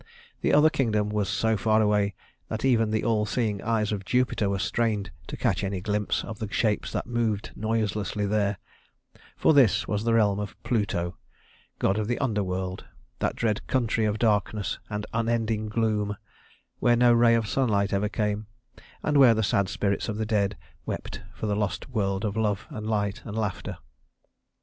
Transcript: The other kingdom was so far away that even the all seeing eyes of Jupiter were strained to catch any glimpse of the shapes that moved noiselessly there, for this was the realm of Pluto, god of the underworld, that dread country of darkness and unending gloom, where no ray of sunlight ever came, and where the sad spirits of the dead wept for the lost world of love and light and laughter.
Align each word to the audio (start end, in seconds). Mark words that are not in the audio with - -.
The 0.41 0.51
other 0.51 0.71
kingdom 0.71 1.09
was 1.11 1.29
so 1.29 1.55
far 1.55 1.79
away 1.79 2.15
that 2.47 2.65
even 2.65 2.89
the 2.89 3.03
all 3.03 3.23
seeing 3.27 3.61
eyes 3.61 3.91
of 3.91 4.03
Jupiter 4.03 4.49
were 4.49 4.57
strained 4.57 5.11
to 5.27 5.37
catch 5.37 5.63
any 5.63 5.79
glimpse 5.79 6.23
of 6.23 6.39
the 6.39 6.51
shapes 6.51 6.91
that 6.91 7.05
moved 7.05 7.51
noiselessly 7.55 8.25
there, 8.25 8.57
for 9.37 9.53
this 9.53 9.87
was 9.87 10.03
the 10.03 10.15
realm 10.15 10.39
of 10.39 10.55
Pluto, 10.63 11.17
god 11.77 11.99
of 11.99 12.07
the 12.07 12.17
underworld, 12.17 12.85
that 13.19 13.35
dread 13.35 13.67
country 13.67 14.05
of 14.05 14.17
darkness 14.17 14.79
and 14.89 15.05
unending 15.13 15.69
gloom, 15.69 16.17
where 16.79 16.95
no 16.95 17.13
ray 17.13 17.35
of 17.35 17.47
sunlight 17.47 17.93
ever 17.93 18.09
came, 18.09 18.47
and 19.03 19.17
where 19.19 19.35
the 19.35 19.43
sad 19.43 19.69
spirits 19.69 20.09
of 20.09 20.17
the 20.17 20.25
dead 20.25 20.57
wept 20.83 21.21
for 21.35 21.45
the 21.45 21.55
lost 21.55 21.87
world 21.91 22.25
of 22.25 22.35
love 22.35 22.65
and 22.71 22.87
light 22.87 23.21
and 23.23 23.37
laughter. 23.37 23.77